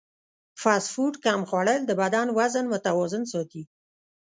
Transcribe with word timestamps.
فاسټ 0.61 0.89
فوډ 0.93 1.13
کم 1.25 1.39
خوړل 1.49 1.81
د 1.85 1.91
بدن 2.01 2.27
وزن 2.37 2.65
متوازن 2.73 3.23
ساتي. 3.31 3.63